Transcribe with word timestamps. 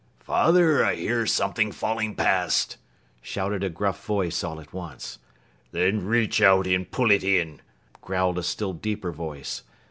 "Father, 0.21 0.83
I 0.83 0.95
hear 0.95 1.27
something 1.27 1.71
falling 1.71 2.15
past!" 2.15 2.77
shouted 3.21 3.63
a 3.63 3.69
gruff 3.69 4.03
voice 4.03 4.43
all 4.43 4.59
at 4.59 4.73
once. 4.73 5.19
"Then 5.73 6.03
reach 6.07 6.41
out 6.41 6.65
and 6.65 6.89
pull 6.89 7.11
it 7.11 7.23
in," 7.23 7.61
growled 8.01 8.39
a 8.39 8.41
still 8.41 8.73
deeper 8.73 9.11
voice. 9.11 9.61